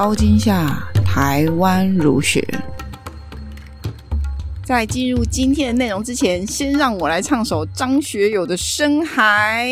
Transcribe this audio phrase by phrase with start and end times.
[0.00, 2.40] 超惊吓台湾如雪。
[4.64, 9.68] 在进入今天的内容之前，先让我来唱首张学友的《深海》。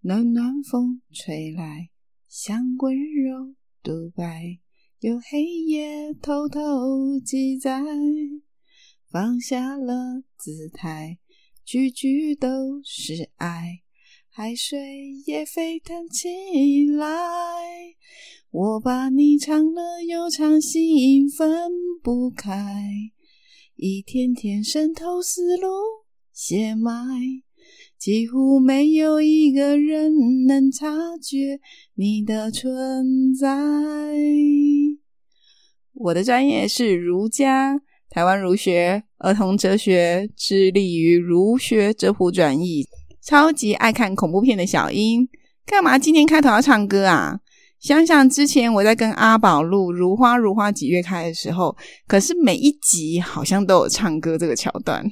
[0.00, 1.90] 暖暖风吹来，
[2.30, 4.58] 像温柔独白，
[5.00, 7.78] 有黑夜偷偷记载，
[9.10, 11.18] 放下了姿态，
[11.62, 12.48] 句句都
[12.82, 13.80] 是爱。
[14.32, 14.78] 海水
[15.26, 16.28] 也沸腾起
[16.96, 17.04] 来，
[18.52, 21.70] 我把你唱了又唱，心分
[22.02, 22.52] 不开，
[23.76, 25.68] 一天天渗透思路
[26.32, 26.92] 血脉，
[27.96, 30.12] 几乎没有一个人
[30.48, 30.88] 能察
[31.22, 31.60] 觉
[31.94, 33.46] 你的存在。
[35.94, 42.84] 我的专业是儒家，台湾儒学、儿童哲学，致力于儒学哲普转译。
[43.22, 45.28] 超级爱看恐怖片的小英，
[45.64, 47.38] 干嘛今天开头要唱歌啊？
[47.80, 51.74] 想想之前我在跟阿宝录《如花如花几月开》的时候，
[52.06, 55.10] 可是每一集好像都有唱歌这个桥段。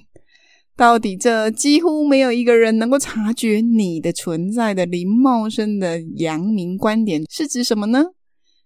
[0.77, 8.05] 到底这几乎没有一个人能够察觉你的存在的林茂生的阳明观点是指什么呢？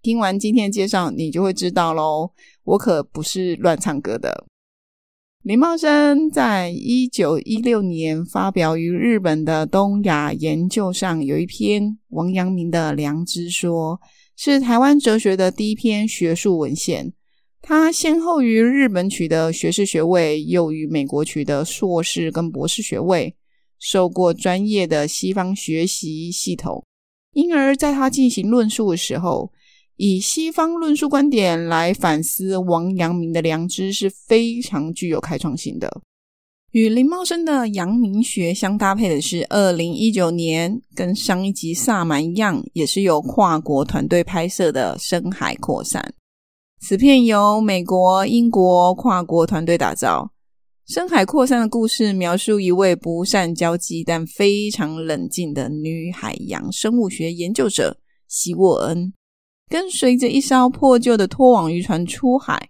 [0.02, 2.32] 听完今天的介绍，你就会知道喽。
[2.64, 4.46] 我可不是乱唱歌的。
[5.42, 13.98] 林茂生在一九一六年发表于日本的《东亚研究》上有一篇王阳明的《良知说》，
[14.36, 17.12] 是台湾哲学的第一篇学术文献。
[17.60, 23.34] 他先后于日本取得学士学位，又于美国取得硕士跟博士学位，
[23.80, 26.86] 受过专业的西方学习系统，
[27.32, 29.50] 因而在他进行论述的时候，
[30.04, 36.02] 以西方论述观点来反思王阳明的良知是非常具有开创性的。
[36.72, 46.02] 与林茂生的阳明学相搭配的是，二零一九年跟上一集萨满一样，也是由跨国团队拍摄的《深海扩散》。
[46.84, 50.32] 此片由美国、英国跨国团队打造，
[50.92, 59.12] 《深海扩散》的故事描述一位不善交际但非常冷静的女海洋生物学研究者希沃恩。
[59.72, 62.68] 跟随着一艘破旧的拖网渔船出海，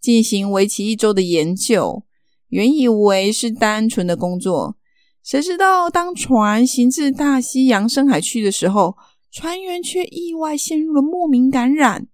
[0.00, 2.04] 进行为期一周的研究。
[2.50, 4.76] 原以为是单纯的工作，
[5.24, 8.96] 谁知道当船行至大西洋深海区的时候，
[9.32, 12.06] 船员却意外陷入了莫名感染。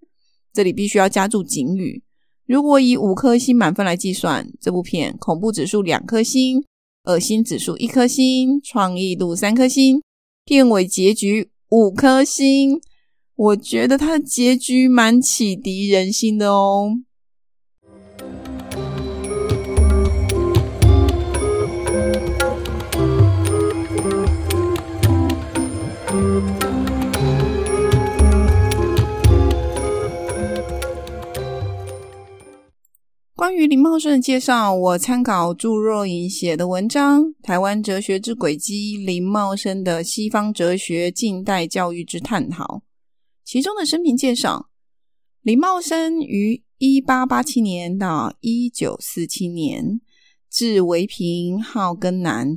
[0.50, 2.02] 这里必须要加注警语：
[2.46, 6.64] 如果以五颗星满分来计算，这部片恐怖指数两颗星，
[7.04, 10.00] 恶心指数一颗星，创意度三颗星，
[10.46, 12.80] 片尾结局五颗星。
[13.34, 16.98] 我觉得他的结局蛮启迪人心的哦。
[33.34, 42.64] 关于林茂生的介绍，我参考朱若颖写的文章《台湾哲学之轨迹：林茂生的西方哲学近代教育之探讨》。
[43.52, 44.70] 其中的生平介绍：
[45.42, 50.00] 林茂生于一八八七年到一九四七年，
[50.48, 52.56] 字维平，号根南，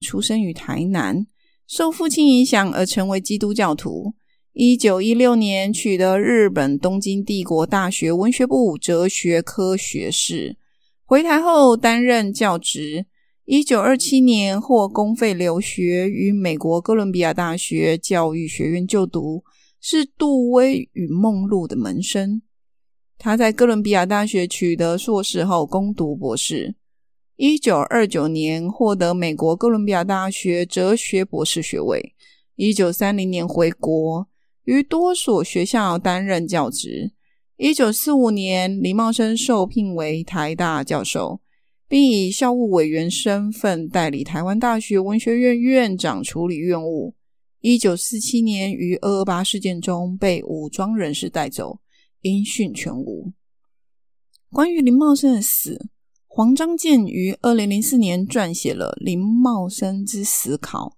[0.00, 1.26] 出生于台南，
[1.66, 4.14] 受父亲影响而成为基督教徒。
[4.52, 10.56] 一九一六年取得日本东京帝国大学文学部哲学科学士，
[11.04, 13.06] 回台后担任教职。
[13.46, 19.42] 一九二七年获公费留学于美国哥伦比亚大学教育学院就读。
[19.88, 22.42] 是杜威与梦露的门生。
[23.16, 26.74] 他在哥伦比亚大学取得硕士后，攻读博士。
[27.36, 32.16] 一九二九年获得美国哥伦比亚大学哲学博士学位。
[32.56, 34.26] 一九三零年回国，
[34.64, 37.12] 于多所学校担任教职。
[37.56, 41.40] 一九四五年，李茂生受聘为台大教授，
[41.86, 47.14] 并以校务委员身份代理台湾大学文学院院长处理院务。
[47.68, 51.80] 一九四七年于二二八事件中被武装人士带走，
[52.20, 53.32] 音讯全无。
[54.52, 55.88] 关于林茂生的死，
[56.28, 60.90] 黄章健于二零零四年撰写了《林茂生之死考》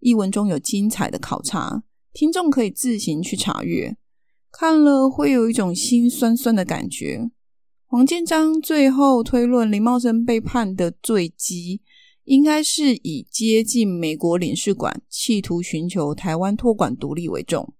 [0.00, 3.96] 一文中有精彩的考察，听众可以自行去查阅，
[4.50, 7.30] 看了会有一种心酸酸的感觉。
[7.84, 11.82] 黄建章最后推论林茂生被判的罪基。
[12.26, 17.72] 应该是以接近美国领事馆，企图寻求台湾托管独立为重。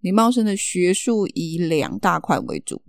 [0.00, 2.82] 林茂生的学术以两大块为主，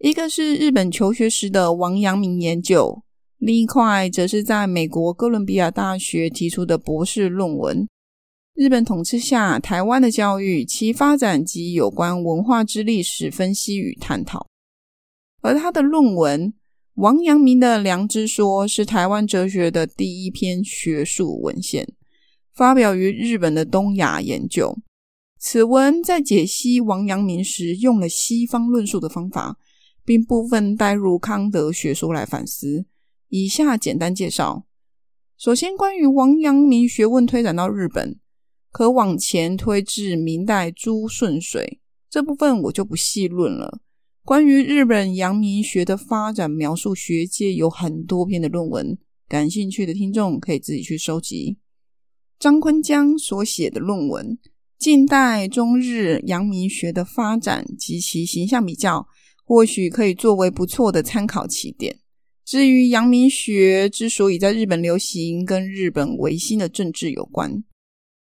[0.00, 3.02] 一个是日本求学时的王阳明研究，
[3.38, 7.88] 另一块则是在美国哥伦比亚大学提出的博士论文。
[8.54, 14.46] 日本统治下台湾的教育、其发展及有关文化之历史分析与探讨。
[15.42, 16.48] 而他的论文
[16.96, 21.86] 《王阳明的良知说》是台湾哲学的第一篇学术文献，
[22.54, 24.78] 发表于日本的东亚研究。
[25.38, 29.58] 此文在解析王阳明时，用了西方论述的方法，
[30.06, 32.86] 并部分带入康德学说来反思。
[33.28, 34.64] 以下简单介绍。
[35.36, 38.18] 首先，关于王阳明学问推展到日本，
[38.72, 41.78] 可往前推至明代朱舜水，
[42.08, 43.80] 这部分我就不细论了。
[44.26, 51.58] 关于日本阳明学的发展描述，学界有很多篇的论文，感兴趣的听众可以自己去收集。
[52.40, 54.36] 张坤江所写的论文。
[54.80, 59.06] 近代中日阳明学的发展及其形象比较，
[59.44, 61.96] 或许可以作为不错的参考起点。
[62.44, 67.62] 至于阳明学之所以在日本流行，跟日本维新的政治有关。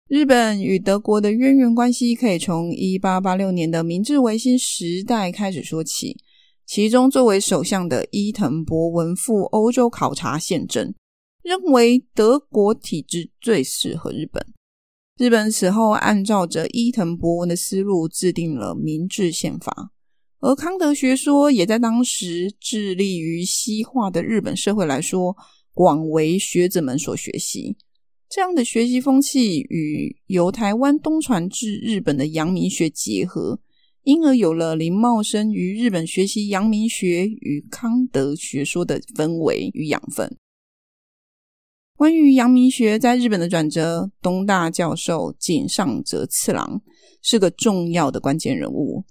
[0.08, 6.16] 日本与德国的渊源关系可以从一八八六年的明治维新时代开始说起。
[6.64, 10.94] 其中，作为首相的伊藤博文赴欧洲考察宪政，
[11.42, 14.46] 认为德国体制最适合日本。
[15.18, 19.90] 日本此后按照着伊藤博文的思路制定了明治宪法，
[20.38, 25.36] 而康德学说也在当时致力于西化的日本社会来说，
[25.72, 27.76] 广为学者们所学习。
[28.28, 33.60] 这样的学习风气与由台湾东传至日本的阳明学结合，
[34.02, 40.36] 因而有了林茂生于日本学习阳明学与康德学说的氛围与养分。
[41.96, 46.82] 关于阳明学在日本的转折，东大教授井上哲次郎
[47.22, 49.04] 是个重要的关键人物。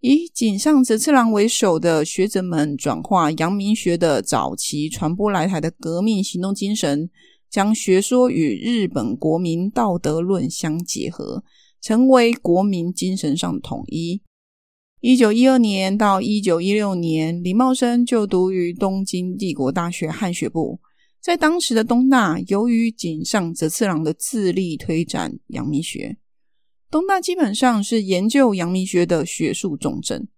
[0.00, 7.10] 以井上哲次郎为首的学者们转化阳明学的早期传播来台的革命行动精神，
[7.50, 11.42] 将学说与日本国民道德论相结合，
[11.80, 14.22] 成为国民精神上的统一。
[15.00, 20.80] 一九一二年到一九一六年，李茂生就读于东京帝国大学汉学部。
[21.20, 26.16] 在当时的东大，由于井上哲次郎的自力推展阳明学，
[26.90, 30.28] 东大基本上是研究阳明学的学术重镇。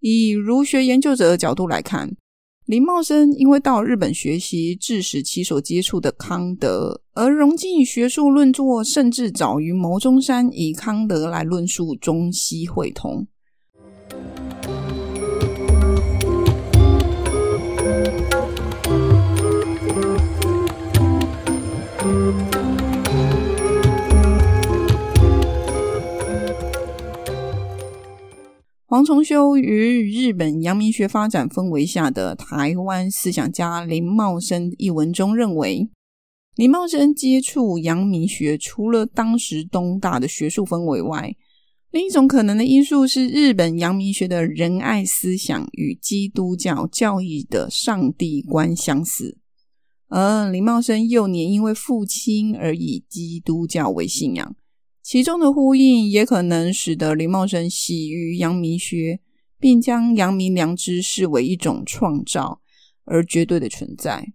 [0.00, 2.16] 以儒学研究者的角度来看，
[2.72, 13.26] 林茂生因为到日本学习，致使其所接触的康德，而融进学术论作，甚至早于牟中山以康德来论述中西会通。
[29.02, 35.88] 黄崇修与日本阳明学发展氛围下的台湾思想家林茂生一文中认为，
[36.54, 41.34] 林茂生接触阳明学，除了当时东大的学术氛围外，
[41.90, 49.36] 另一种可能的因素是日本阳明学的仁爱思想与基督教教义的上帝观相似，
[50.10, 54.54] 而林茂生幼年因为父亲而以基督教为信仰。
[55.02, 59.20] 其中的呼应也可能使得林茂生喜于阳明学，
[59.58, 62.60] 并将阳明良知视为一种创造
[63.04, 64.32] 而绝对的存在。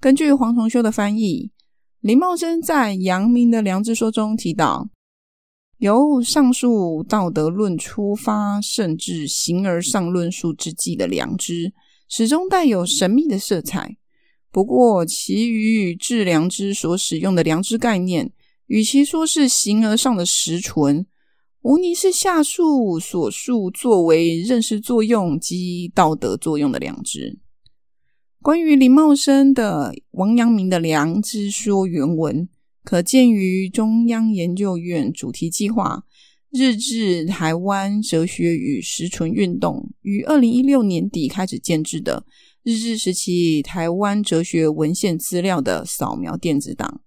[0.00, 1.52] 根据黄崇修的翻译，
[2.00, 4.88] 林茂生在《阳明的良知说》中提到，
[5.78, 11.72] 由上述道德论出发，甚至形而上论述之际的良知，
[12.08, 13.96] 始终带有神秘的色彩。
[14.50, 18.32] 不过，其余致良知所使用的良知概念，
[18.72, 21.04] 与其说是形而上的实存，
[21.60, 27.38] 无疑是下述所述作为认识作用及道德作用的良知。
[28.40, 32.48] 关于林茂生的王阳明的良知说原文，
[32.82, 36.04] 可见于中央研究院主题计划
[36.50, 42.24] “日治台湾哲学与实存运动”于二零一六年底开始建置的
[42.62, 47.02] 日治时期台湾哲学文献资料的扫描电子档。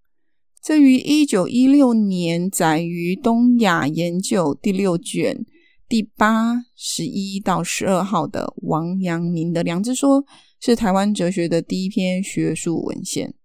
[0.65, 5.45] 这于一九一六年载于《东亚研究》第六卷
[5.87, 10.25] 第八、十一到十二号的王阳明的良知说，
[10.59, 13.35] 是台湾哲学的第一篇学术文献。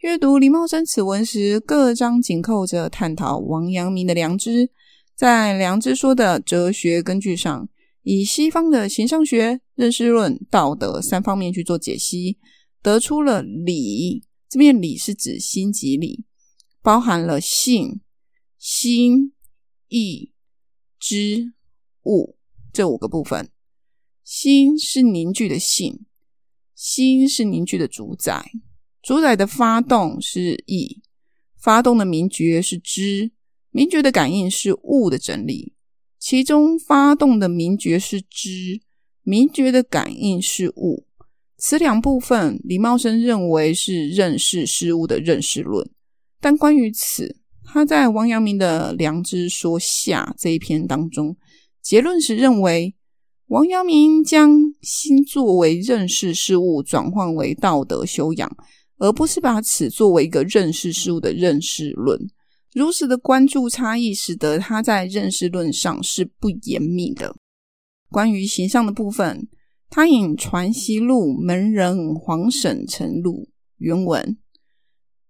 [0.00, 4.70] 阅读林茂生此文时，各章紧扣着探讨王阳明的良知，
[5.14, 7.68] 在良知说的哲学根据上，
[8.02, 12.38] 以西方的形上学、认识论、道德三方面去做解析，
[12.82, 14.22] 得出了理。
[14.48, 16.24] 这边理是指心即理。
[16.86, 18.00] 包含了性、
[18.56, 19.32] 心、
[19.88, 20.30] 意、
[21.00, 21.52] 知、
[22.04, 22.38] 物
[22.72, 23.50] 这五个部分。
[24.22, 26.06] 心是凝聚的性，
[26.76, 28.52] 心是凝聚的主宰，
[29.02, 31.02] 主宰的发动是意，
[31.56, 33.32] 发动的名觉是知，
[33.70, 35.74] 名觉的感应是物的整理。
[36.20, 38.80] 其中发动的名觉是知，
[39.24, 41.08] 名觉的感应是物。
[41.56, 45.90] 此两部分，李茂生认为是认识事物的认识论。
[46.40, 51.36] 但关于此，他在王阳明的《良知说下》这一篇当中，
[51.82, 52.94] 结论是认为，
[53.46, 58.56] 王阳明将心作为认识事物转换为道德修养，
[58.98, 62.18] 而不是把此作为一个认识事物的认识论。
[62.74, 67.34] 如此的关注差异，使得他在认识论上是不严密的。
[68.10, 69.48] 关于形上的部分，
[69.88, 74.36] 他引《传习录》门人黄省成录原文：“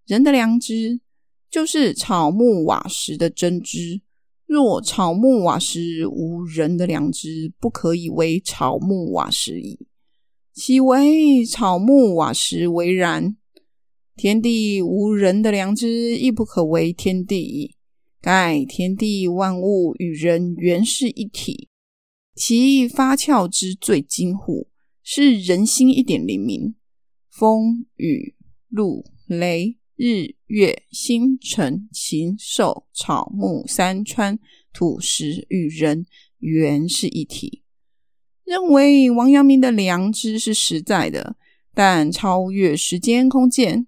[0.06, 1.00] 人的良知，
[1.50, 4.00] 就是草木瓦石的真知。
[4.46, 9.86] 若草木瓦石无人的良知，不可以为草木瓦石矣。
[10.52, 13.36] 岂为草木瓦石为然？”
[14.16, 17.74] 天地无人的良知，亦不可为天地矣。
[18.22, 21.68] 盖天地万物与人原是一体，
[22.34, 24.68] 其发窍之最精乎，
[25.02, 26.76] 是人心一点灵明。
[27.28, 28.34] 风雨
[28.68, 34.38] 露雷日月星辰禽兽草木山川
[34.72, 36.04] 土石与人
[36.38, 37.62] 原是一体。
[38.44, 41.36] 认为王阳明的良知是实在的，
[41.74, 43.86] 但超越时间空间。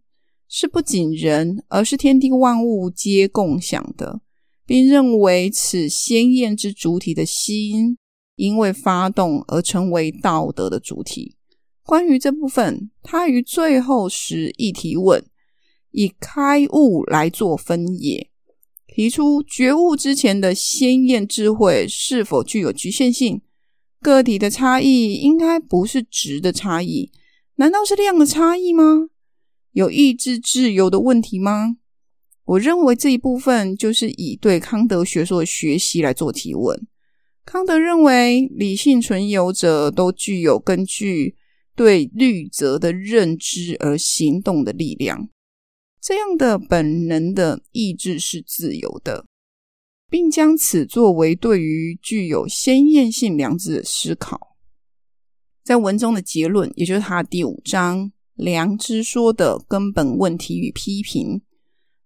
[0.51, 4.23] 是不仅人，而是天地万物皆共享的，
[4.65, 7.99] 并认为此鲜艳之主体的心，
[8.37, 11.37] 因为发动而成为道德的主体。
[11.83, 15.23] 关于这部分，他于最后时一提问，
[15.91, 18.31] 以开悟来做分野，
[18.87, 23.43] 提出觉悟之前的鲜艳智慧是否具有局限性？
[24.01, 27.11] 个体的差异应该不是值的差异，
[27.57, 29.09] 难道是量的差异吗？
[29.73, 31.77] 有意志自由的问题吗？
[32.45, 36.87] 我认为这一部分就是以对康德学说的学习来做提问。
[37.45, 41.35] 康德认为，理性存有者都具有根据
[41.75, 45.29] 对律则的认知而行动的力量，
[46.09, 49.27] 这样的本能的意志是自由的，
[50.09, 54.57] 并将此作为对于具有鲜艳性良知的思考。
[55.63, 58.11] 在文中的结论，也就是他第五章。
[58.33, 61.43] 良知说的根本问题与批评，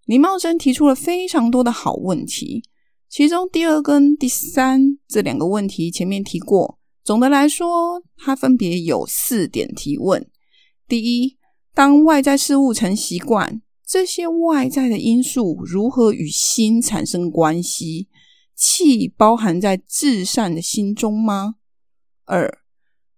[0.07, 2.65] 李茂生提出了非常多的好问题，
[3.09, 6.81] 其中第二跟第三这两个问题前面提过。
[7.05, 10.29] 总的来说，他分别有四点提问：
[10.89, 11.39] 第一，
[11.73, 18.09] 当外在事物成习惯，这些外在的因素如何与心产生关系？
[18.55, 21.55] 气包含在至善的心中吗？
[22.25, 22.59] 二。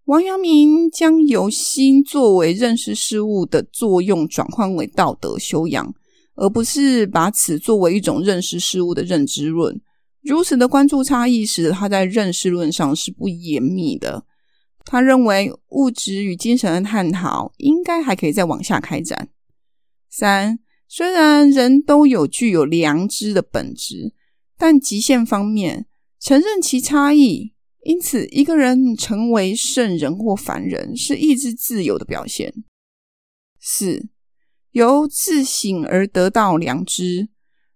[0.07, 5.95] 王阳明将由心作为认识事物的作用转换为道德修养，
[6.35, 9.81] 而不是把此作为一种认识事物的认知论。
[10.23, 14.25] 如此的关注差异，使得他在认识论上是不严密的。
[14.85, 19.29] 他认为物质与精神的探讨应该还可以再往下开展。
[20.17, 24.15] 三，虽然人都有具有良知的本质，
[24.57, 25.89] 但极限方面
[26.21, 27.53] 承认其差异。
[27.83, 32.55] 因此，一个人成为圣人或凡人，是意志自由的表现。
[33.59, 34.07] 四，
[34.71, 37.31] 由自省而得到良知。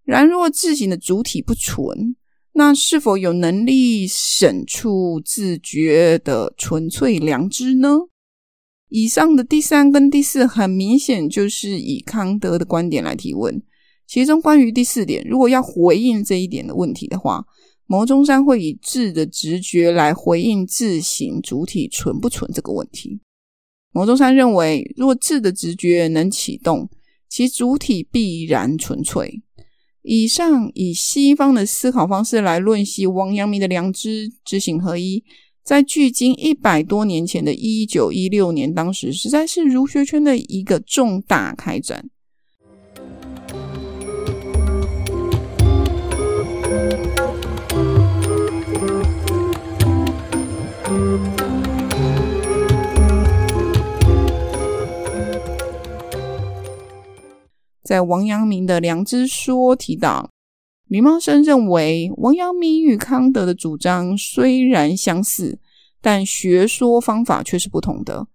[0.05, 2.15] 然若自省的主体不纯，
[2.53, 7.99] 那是否有能力审处自觉的纯粹良知呢？
[8.89, 13.63] 以上的第三跟第四，很明显就是以康德的观点来提问。
[14.07, 17.45] 其中关于第四点，如果要回应这一点的问题的话，
[17.87, 23.21] 牟中山会以智的直觉来回应自省主体存不存这个问题。
[23.93, 26.89] 牟中山认为，若智的直觉能启动，
[27.29, 29.43] 其主体必然纯粹。
[30.03, 35.23] 以上以西方的思考方式来论析王阳明的良知知行合一，
[35.69, 42.09] 在距今一百多年前的一九一六年，当时实在是儒学圈的一个重大开展。
[57.83, 60.31] 在王阳明的《良知说》提到，
[60.89, 65.59] 李茂生认为，王阳明与康德的主张虽然相似，
[66.01, 68.27] 但学说方法却是不同的。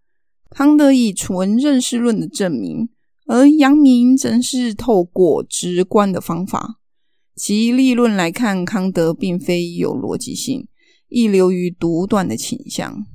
[0.51, 2.89] 康德以纯认识论的证明，
[3.25, 6.79] 而阳明则是透过直观的方法。
[7.35, 10.67] 其立论来看，康德并非有逻辑性，
[11.09, 13.07] 亦流于独断的倾向。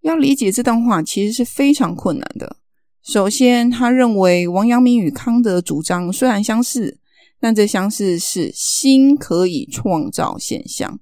[0.00, 2.56] 要理解这段话，其实是非常困难的。
[3.02, 6.98] 首先，他认为王阳明与康德主张虽然相似，
[7.40, 11.00] 但这相似是心可以创造现象。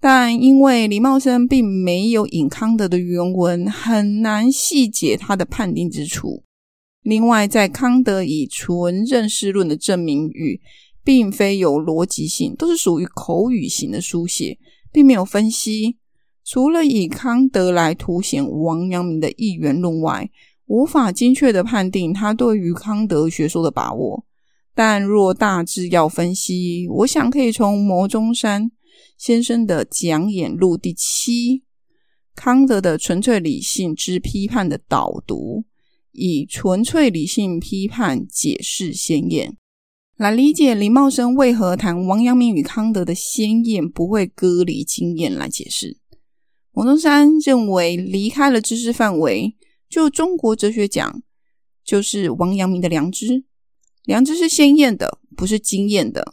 [0.00, 6.44] 但因为李茂生并没有引康德的原文，很难细解他的判定之处。
[7.02, 10.60] 另外，在康德以纯认识论的证明语，
[11.02, 14.58] 并非有逻辑性，都是属于口语型的书写，
[14.92, 15.96] 并没有分析。
[16.44, 20.30] 除了以康德来凸显王阳明的一元论外，
[20.66, 24.24] 无法精确的判定他对于康德学说的把握。
[24.78, 28.70] 但若大致要分析，我想可以从牟中山
[29.16, 31.64] 先生的讲演录第七，
[32.36, 35.64] 康德的纯粹理性之批判的导读，
[36.12, 39.56] 以纯粹理性批判解释先验，
[40.16, 45.98] 来理解林茂生为何谈王阳明与康德的先验不会割离经验来解释。
[46.70, 49.56] 牟中山认为，离开了知识范围，
[49.88, 51.20] 就中国哲学讲，
[51.84, 53.42] 就是王阳明的良知，
[54.08, 56.32] 良知是先验的，不是经验的。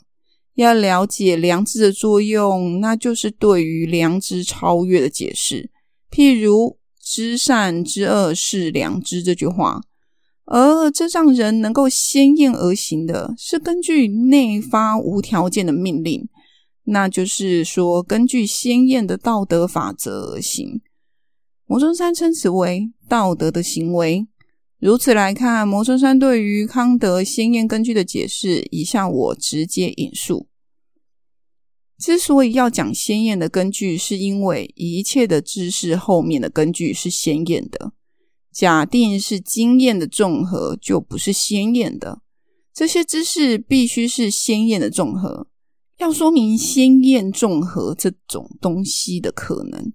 [0.53, 5.69] 要了解良知的作用，那就是对于良知超越的解释。
[6.09, 9.81] 譬如“知善知恶是良知”这句话，
[10.45, 16.29] 而这让人能够先验而行的，是根据内发无条件的命令，
[16.85, 20.79] 那就是说，根据先验的道德法则而行。
[21.65, 24.25] 牟中山称此为道德的行为。
[24.79, 30.47] 如此来看，牟中山对于康德先验根据的解释，以下我直接引述：
[31.97, 37.93] 之所以要讲先验的根据，是因为一切的知识后面的根据是先验的。
[38.51, 42.21] 假定是经验的综合，就不是先验的。
[42.73, 45.47] 这些知识必须是先验的综合。
[45.97, 49.93] 要说明先验综合这种东西的可能，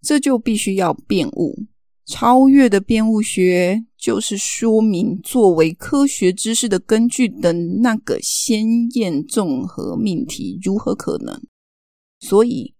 [0.00, 1.66] 这就必须要辨物。
[2.10, 11.40] 超越的辩误学就是说明作为科学知识的根据的那个先验综合命题如何可能。
[12.18, 12.74] 所以，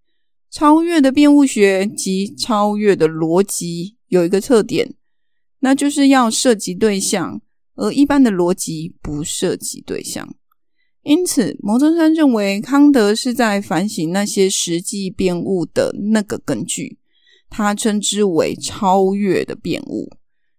[0.51, 4.97] 超越的辩误学及超越的逻辑有一个特点，
[5.61, 7.41] 那就是要涉及对象，
[7.77, 10.35] 而一般的逻辑不涉及对象。
[11.03, 16.99] 因此，牟中山认为康德是在反省那些实际辩误的那个根据。
[17.51, 20.09] 他称之为超越的变物。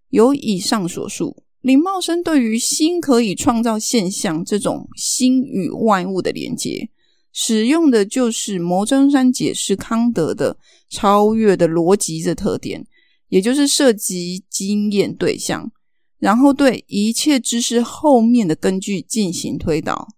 [0.10, 6.90] 由以上所述，林茂生对于心可以创造现象这种心与外物的连结，
[7.32, 10.58] 使用的就是牟中山解释康德的
[10.90, 12.86] 超越的逻辑的特点，
[13.30, 15.72] 也就是涉及经验对象，
[16.20, 20.10] 然后对一切知识后面的根据进行推导。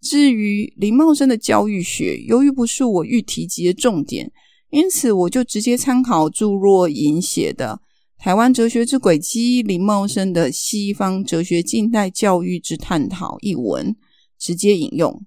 [0.00, 4.30] 至于林茂生的教育学，由于不是我欲提及的重点。
[4.72, 7.82] 因此，我就直接参考朱若隐写的
[8.24, 13.94] 《台湾哲学之轨迹》，林茂生的《西方哲学近代教育之探讨》一文，
[14.38, 15.22] 直接引用。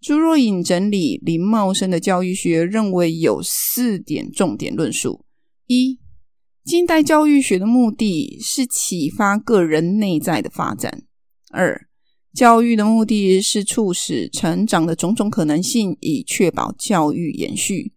[0.00, 5.24] 朱若隐整理林茂生的教育学，认为有四点重点论述：
[5.66, 5.98] 一、
[6.64, 11.00] 近代教育学的目的是启发个人内在的发展；
[11.50, 11.88] 二、
[12.32, 17.93] 教育的目的是促使成长的种种可能性，以确保教育延续。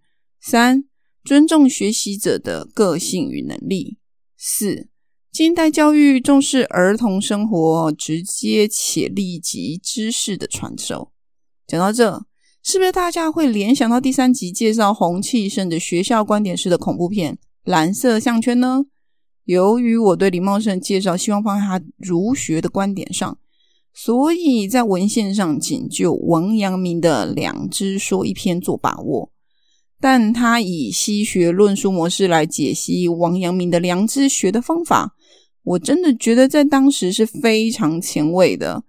[0.49, 0.85] 三、
[1.25, 3.97] 尊重学习者的个性与能力。
[4.37, 4.87] 四、
[5.29, 11.11] 近代教育重视儿童生活，直接且立即知识的传授。
[11.67, 12.25] 讲到这，
[12.63, 17.33] 是不是大家会联想到第三集介绍洪弃胜的学校观点式的恐怖片
[17.65, 18.85] 《蓝色项圈》呢？
[19.43, 23.37] 由于我对林茂盛介绍希望放在他儒学的观点上，
[23.93, 29.33] 所以在文献上仅就王阳明的两知说一篇做把握。
[29.99, 35.15] 但他以西学论述模式来解析王阳明的良知学的方法，
[35.63, 38.83] 我真的觉得在当时是非常前卫的。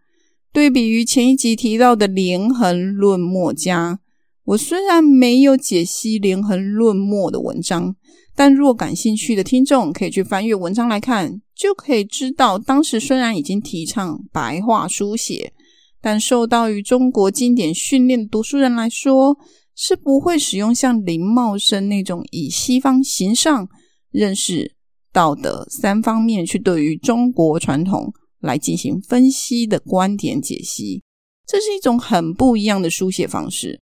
[0.53, 4.01] 对比于前一集提到的连横论墨家，
[4.44, 7.94] 我虽然没有解析连横论墨的文章，
[8.35, 15.53] 但若感兴趣的听众可以去翻阅文章来看，就可以知道当时虽然已经提倡白话书写，
[16.01, 19.37] 但受到于中国经典训练的读书人来说，
[19.80, 23.68] 是不会使用像林茂生那种以西方形上、
[24.10, 24.74] 认识、
[25.12, 31.04] 道德三方面去对于中国传统来进行分析的观点解析，
[31.46, 33.80] 这是一种很不一样的书写方式。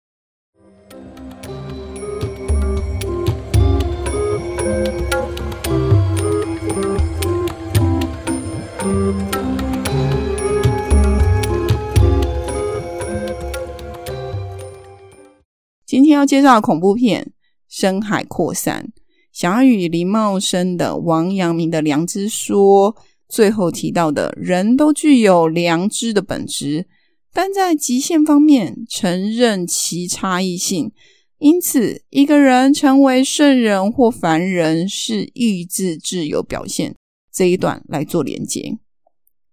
[15.94, 17.22] 今天要介绍的恐怖片
[17.68, 18.90] 《深海扩散》，
[19.32, 22.92] 想要与林茂生的《王阳明的良知说》
[23.28, 26.88] 最后提到的人都具有良知的本质，
[27.32, 30.90] 但在极限方面承认其差异性。
[31.38, 36.96] 因此，一个人成为圣人或凡人是意志自由表现。
[37.32, 38.78] 这一段来做连接。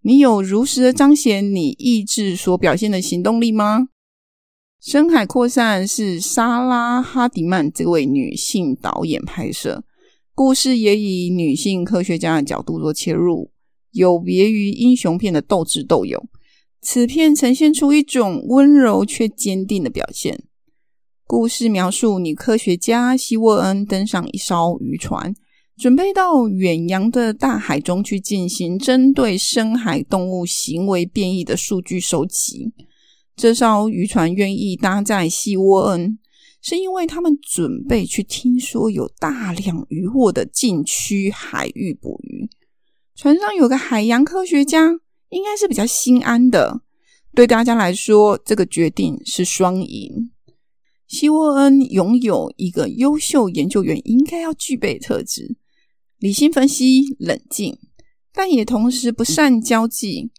[0.00, 3.86] 你有如实的彰显你意志所表现的行动力吗？
[4.84, 9.84] 深海扩散是莎拉·哈迪曼这位女性导演拍摄，
[10.34, 13.52] 故事也以女性科学家的角度做切入，
[13.92, 16.28] 有别于英雄片的斗智斗勇，
[16.80, 20.42] 此片呈现出一种温柔却坚定的表现。
[21.28, 25.32] 故事描述女科学家希沃恩登上一艘渔船，
[25.76, 32.72] 准备到远洋的大海中去进行针对深海动物行为变异的数据收集。
[33.34, 36.18] 这艘渔船愿意搭载西沃恩，
[36.60, 42.48] 是因为他们准备去听说有大量渔获的禁区海域捕鱼。
[43.14, 44.92] 船上有个海洋科学家，
[45.30, 46.82] 应该是比较心安的。
[47.34, 50.30] 对大家来说，这个决定是双赢。
[51.08, 55.56] 希沃恩拥有一个优秀研究员应该要具备特质：
[56.18, 57.78] 理性分析、冷静，
[58.32, 60.30] 但也同时不善交际。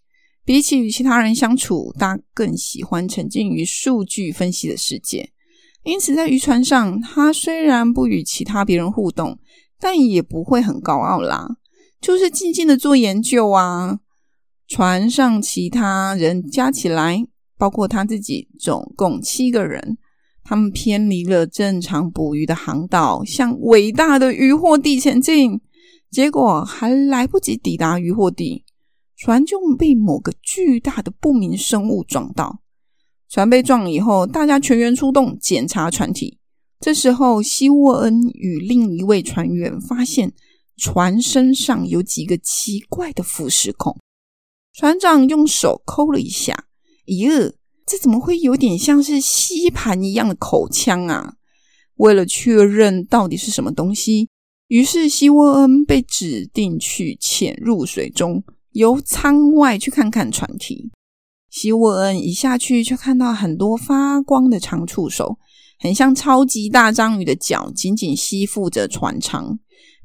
[0.45, 5.29] 比起与其他人相处，他更喜欢沉浸于数据分析的世界。
[5.83, 9.39] 因此，在渔船上，他虽然不与其他别人互动，
[9.79, 11.57] 但也不会很高傲啦，
[12.01, 13.99] 就是静静的做研究啊。
[14.67, 17.23] 船上其他人加起来，
[17.57, 19.97] 包括他自己，总共七个人。
[20.45, 25.61] 他们偏离了正常捕鱼的航道，向伟大的渔获地前进。
[26.09, 28.62] 结果还来不及抵达渔获地，
[29.23, 32.59] 船就被某个巨大的不明生物撞到。
[33.29, 36.39] 船被撞以后，大家全员出动检查船体。
[36.81, 40.33] 这时候，希沃恩与另一位船员发现
[40.75, 43.97] 船身上有几个奇怪的腐蚀孔。
[44.73, 46.65] 船长用手抠了一下，
[47.05, 47.53] 咦？
[47.85, 51.35] 这怎么会有点像是吸盘一样的口腔啊？
[51.95, 54.27] 为了确认到底是什么东西，
[54.67, 60.91] 于是希沃恩被指定去潜入水中，由舱外去看看船体。
[61.49, 65.37] 希沃恩一下去，就看到很多发光的长触手，
[65.79, 69.57] 很像超级大章鱼的脚，紧紧吸附着船舱，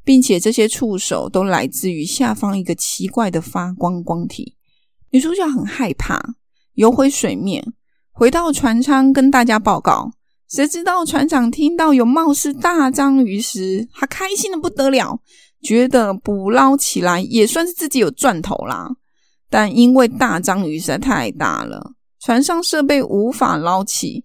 [0.04, 4.54] 并且这些触手都来自于下方一个奇怪的发光光体。
[5.11, 6.37] 女主角很害怕。
[6.74, 7.72] 游回水面，
[8.12, 10.12] 回到船舱跟大家报告。
[10.48, 15.20] 谁知道船长听到有貌似大章鱼时，他开心的不得了，
[15.62, 18.88] 觉得捕捞起来也算是自己有赚头啦。
[19.51, 24.23] 但因为大章鱼实在太大了，船上设备无法捞起。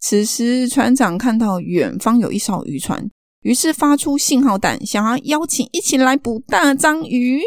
[0.00, 3.08] 此时船长看到远方有一艘渔船，
[3.42, 7.40] 于是发出信号弹，想要邀请一起来捕大章鱼。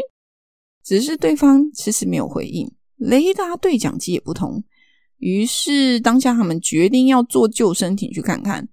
[0.84, 2.70] 只是对方迟迟没有回应。
[2.98, 4.64] 雷达对讲机也不通，
[5.18, 8.68] 于是当下他们决定要坐救生艇去看看。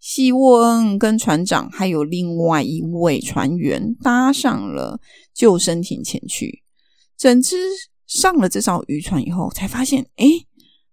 [0.00, 4.98] 希沃恩跟船长还有另外一位船员搭上了
[5.34, 6.62] 救生艇前去。
[7.16, 7.56] 整支
[8.06, 10.26] 上了这艘渔船以后，才发现，哎，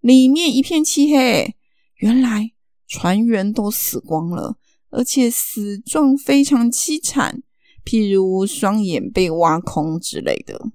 [0.01, 1.55] 里面一片漆黑，
[1.95, 2.51] 原来
[2.85, 4.57] 船员都死光了，
[4.89, 7.41] 而且死状非常凄惨，
[7.85, 10.69] 譬如双眼被挖空之类的。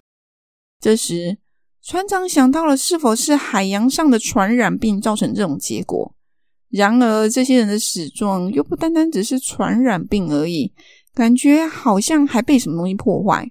[0.80, 1.38] 这时，
[1.82, 6.14] 船长想到了是否是海洋上的传染病造成这种结果，
[6.72, 10.72] 然而这些人的死状又不单单只是传染病而已，
[11.14, 13.46] 感觉好像还被什么东西破坏。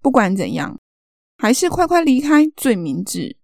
[0.00, 0.78] 不管怎样，
[1.36, 3.36] 还是快快离开最明智。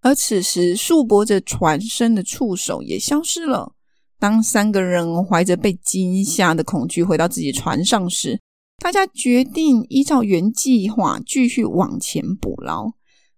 [0.00, 3.72] 而此时束缚着船身的触手也消失了。
[4.18, 8.40] 当三个人怀着被惊吓的恐惧回到自己船上时，
[8.82, 12.92] 大家决定依照原计划继续往前捕捞。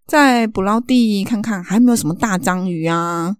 [0.07, 3.37] 在捕捞地看看还没有什么大章鱼啊，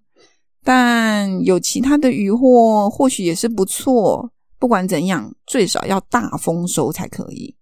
[0.63, 4.31] 但有其他的渔获或许也是不错。
[4.59, 7.55] 不管怎样，最少要大丰收才可以。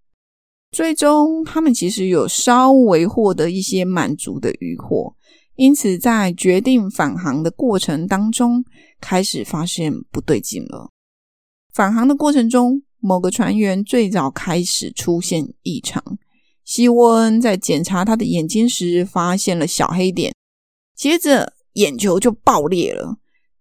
[0.70, 5.16] 最终，他们其实有稍微获得一些满足的渔获，
[5.56, 8.62] 因此在决定返航的过程当中，
[9.00, 10.90] 开始发现不对劲了。
[11.72, 16.04] 返航的过程中，某个船员最早开始出现异常。
[16.66, 20.34] 希沃恩在检查他的眼睛时，发现了小黑点，
[20.94, 23.18] 接着眼球就爆裂了，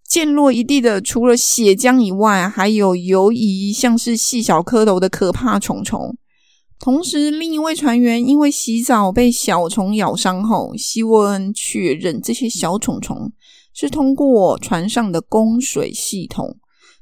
[0.08, 6.18] 溅落一地的除了血浆以外，还有游移像是细小蝌蚪的可怕虫虫。
[6.80, 13.32] 同时，另一位船员因为洗澡被小虫咬伤后，希沃恩确认这些小虫虫
[13.74, 16.58] 是通过船上的供水系统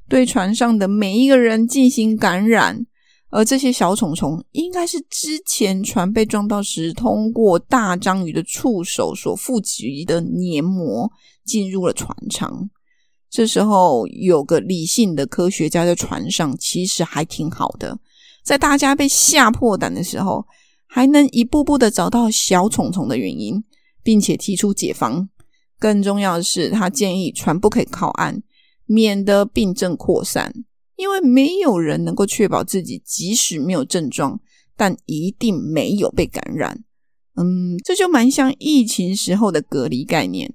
[0.08, 2.86] 对船上的每一个人进行感染。
[3.30, 11.10] 而这些小虫虫应该是之前船被撞到时，通过大章鱼的触手所富集的黏膜
[11.44, 12.70] 进入了船舱。
[13.30, 17.98] 这时候有个理性的科学家在船上，其实还挺好的，
[18.42, 20.46] 在大家被吓破胆的时候，
[20.86, 23.62] 还能一步步的找到小虫虫的原因，
[24.02, 25.28] 并且提出解方。
[25.78, 28.42] 更重要的是，他建议船不可以靠岸，
[28.86, 30.64] 免得病症扩散。
[30.98, 34.38] 因为没有人能够确保自己即使没有症状，
[34.76, 36.84] 但一定没有被感染。
[37.36, 40.52] 嗯，这就蛮像疫情时候的隔离概念。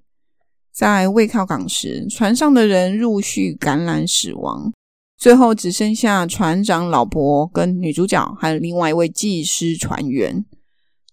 [0.74, 4.74] 在未靠港时，船上的人陆续感染死亡，
[5.18, 10.44] 最后只剩下船长老婆跟女主角，还有另外一位技师船员。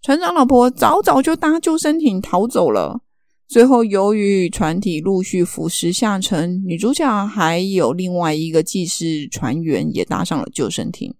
[0.02, 3.02] 船长老婆早早就搭救生艇逃走了。
[3.50, 11.12] 最后，由于船体陆续腐蚀下沉，女主角还有另外一个技师船员也搭上了救生艇。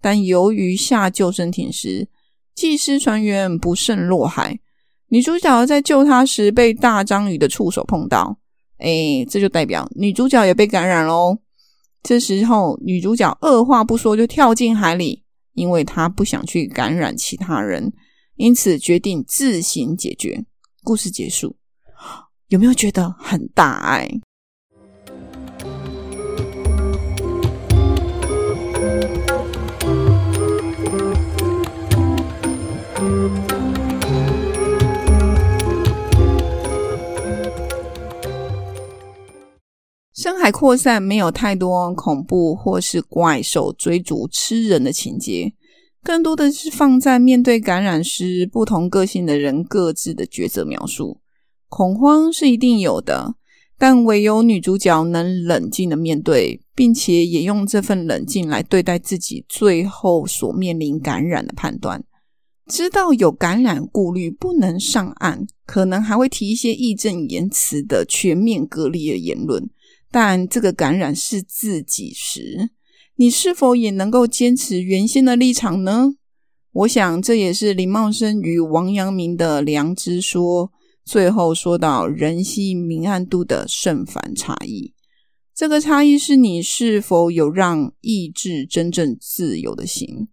[0.00, 2.08] 但由于下救生艇时，
[2.56, 4.58] 技师船员不慎落海，
[5.10, 8.36] 女主角在救他时被大章鱼的触手碰到，
[8.78, 11.38] 哎，这就代表女主角也被感染喽。
[12.02, 15.22] 这时候，女主角二话不说就跳进海里，
[15.54, 17.92] 因为她不想去感染其他人，
[18.34, 20.44] 因此决定自行解决。
[20.82, 21.59] 故事结束。
[22.50, 24.08] 有没有觉得很大爱？
[40.12, 45.52] 深海扩散没有太多恐怖或是怪兽追逐吃人的情节，
[46.02, 51.19] 更多的是放在面对感染时，不同个性的人各自的抉择描述。
[51.70, 53.36] 恐慌是一定有的，
[53.78, 62.04] 但唯有女主角能冷静的面对，并且也用这份冷静来对待自己最后所面临感染的判断。
[62.66, 69.70] 知道有感染顾虑不能上岸，可能还会提一些义正言辞的全面隔离的言论。
[70.10, 72.70] 但这个感染是自己时，
[73.14, 76.14] 你是否也能够坚持原先的立场呢？
[76.72, 80.72] 我想这也是林茂生与王阳明的良知说。
[81.10, 84.94] 最后说到人性明暗度的胜反差异，
[85.52, 90.28] 这个差异是你是否有让意志真正自由的心。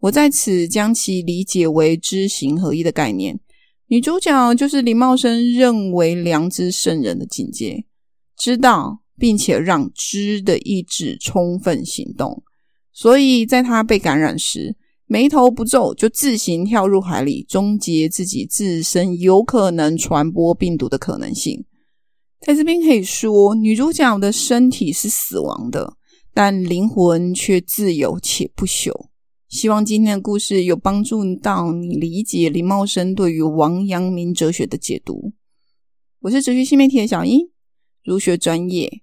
[0.00, 3.38] 我在此将其理解为知行合一的概念。
[3.86, 7.84] 女主角就是林茂生认为良知圣人的境界，
[8.36, 12.42] 知道并且让知的意志充分行动。
[12.92, 14.74] 所以在他被感染时，
[15.08, 21.64] 眉头不皱，就自行跳入海里，终结自己自身有可能传播病毒的可能性。
[22.40, 25.96] 在这边可以说，女主角的身体是死亡的，
[26.34, 29.06] 但灵魂却自由且不朽。
[29.48, 35.32] 希望今天的故事有帮助到你理解林茂生对于王阳明哲学的解读。
[36.22, 37.48] 我是哲学新媒体的小英，
[38.02, 39.00] 儒学专业。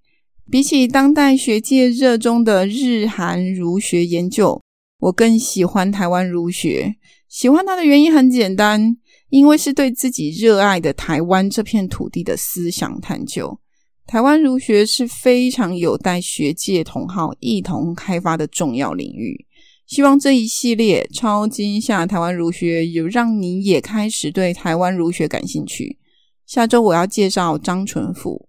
[0.52, 4.62] 比起当代学界热衷的日韩儒学研究。
[5.04, 6.96] 我更喜欢台湾儒学，
[7.28, 8.96] 喜欢它的原因很简单，
[9.30, 13.60] 因为是对自己热爱的台湾这片土地的思想探究。
[14.08, 19.46] 台湾儒学是非常有待学界同好一同开发的重要领域。
[19.86, 26.00] 希望这一系列超今夏台湾儒学有让你也开始对台湾儒学感兴趣。
[26.46, 28.48] 下周我要介绍张纯甫，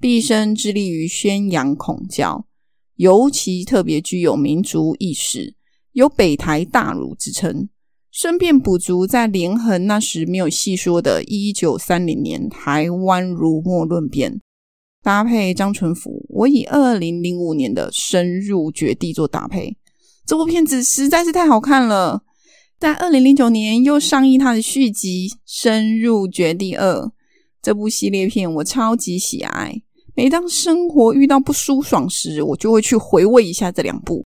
[0.00, 2.46] 毕生致力于宣扬孔教，
[2.96, 5.56] 尤其特别具有民族意识。
[5.92, 7.68] 有北台大儒之称，
[8.12, 14.40] 顺便补足在连横那时没有细说的1930年台湾儒墨论辩，
[15.02, 19.76] 搭配张纯甫，我以2005年的《深入绝地》做搭配，
[20.24, 22.22] 这部片子实在是太好看了。
[22.78, 27.02] 在2009年又上映他的续集《深入绝地二》，
[27.60, 29.82] 这部系列片我超级喜爱，
[30.14, 34.24] 每当生活遇到不舒爽时，我就会去回味一下这两部。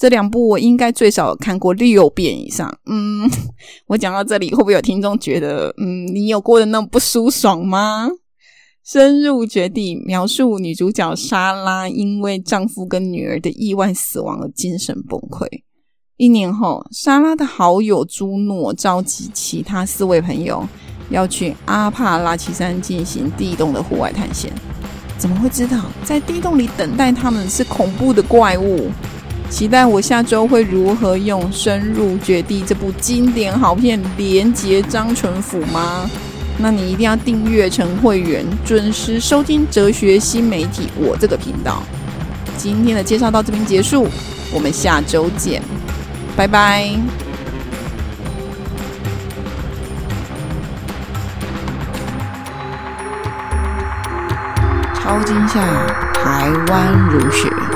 [0.00, 2.72] 这两部我应该最少看过六遍以上。
[2.86, 3.30] 嗯，
[3.86, 8.08] 我讲到这里，会不会有听众觉得，嗯，你有过得那么不舒爽吗？
[8.84, 15.46] 深入绝地描述女主角莎拉因为丈夫跟女儿的意外死亡而精神崩溃。
[16.18, 20.68] 一年后，莎拉的好友朱诺召集其他四位朋友
[21.08, 24.52] 要去阿帕拉契山进行地洞的户外探险。
[25.16, 28.90] 怎么会知道在地洞里等待他们是恐怖的怪物？
[29.50, 36.10] 期待我下周会如何用《深入绝地》这部经典好片连接张纯甫吗？
[36.58, 41.82] 那你一定要订阅成会员，准时收听哲学新媒体我这个频道。
[42.56, 44.06] 今天的介绍到这边结束，
[44.52, 45.62] 我们下周见。
[46.36, 46.90] 拜拜。
[54.94, 55.60] 超惊吓，
[56.14, 57.73] 台湾儒学。